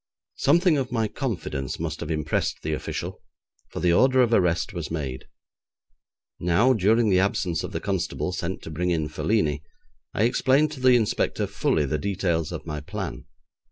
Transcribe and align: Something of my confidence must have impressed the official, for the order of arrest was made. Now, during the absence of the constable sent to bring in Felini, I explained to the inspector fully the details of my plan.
Something 0.37 0.79
of 0.79 0.91
my 0.91 1.07
confidence 1.07 1.79
must 1.79 1.99
have 1.99 2.09
impressed 2.09 2.63
the 2.63 2.73
official, 2.73 3.21
for 3.69 3.81
the 3.81 3.93
order 3.93 4.23
of 4.23 4.33
arrest 4.33 4.73
was 4.73 4.89
made. 4.89 5.25
Now, 6.39 6.73
during 6.73 7.11
the 7.11 7.19
absence 7.19 7.63
of 7.63 7.71
the 7.71 7.79
constable 7.79 8.31
sent 8.31 8.63
to 8.63 8.71
bring 8.71 8.89
in 8.89 9.09
Felini, 9.09 9.61
I 10.15 10.23
explained 10.23 10.71
to 10.71 10.79
the 10.79 10.95
inspector 10.95 11.45
fully 11.45 11.85
the 11.85 11.99
details 11.99 12.51
of 12.51 12.65
my 12.65 12.79
plan. 12.81 13.25